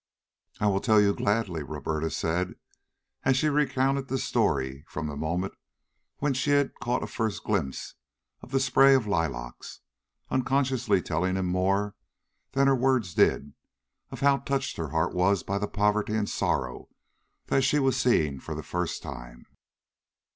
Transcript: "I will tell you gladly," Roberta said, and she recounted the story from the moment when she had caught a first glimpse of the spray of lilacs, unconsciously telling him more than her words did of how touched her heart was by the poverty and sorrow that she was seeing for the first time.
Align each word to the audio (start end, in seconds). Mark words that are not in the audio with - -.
"I 0.59 0.65
will 0.65 0.79
tell 0.81 0.99
you 0.99 1.13
gladly," 1.13 1.61
Roberta 1.61 2.09
said, 2.09 2.55
and 3.23 3.37
she 3.37 3.49
recounted 3.49 4.07
the 4.07 4.17
story 4.17 4.83
from 4.87 5.05
the 5.05 5.15
moment 5.15 5.53
when 6.17 6.33
she 6.33 6.49
had 6.49 6.73
caught 6.81 7.03
a 7.03 7.05
first 7.05 7.43
glimpse 7.43 7.93
of 8.41 8.49
the 8.49 8.59
spray 8.59 8.95
of 8.95 9.05
lilacs, 9.05 9.81
unconsciously 10.31 11.03
telling 11.03 11.35
him 11.35 11.45
more 11.45 11.93
than 12.53 12.65
her 12.65 12.75
words 12.75 13.13
did 13.13 13.53
of 14.09 14.21
how 14.21 14.37
touched 14.39 14.77
her 14.77 14.89
heart 14.89 15.13
was 15.13 15.43
by 15.43 15.59
the 15.59 15.67
poverty 15.67 16.15
and 16.15 16.31
sorrow 16.31 16.89
that 17.45 17.61
she 17.63 17.77
was 17.77 17.95
seeing 17.95 18.39
for 18.39 18.55
the 18.55 18.63
first 18.63 19.03
time. 19.03 19.45